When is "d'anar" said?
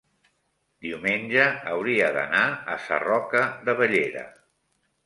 2.17-2.43